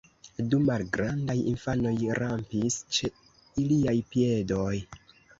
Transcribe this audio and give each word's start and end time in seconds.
Du 0.51 0.59
malgrandaj 0.67 1.35
infanoj 1.51 1.91
rampis 2.19 2.77
ĉe 2.97 3.11
iliaj 3.65 3.93
piedoj. 4.15 4.73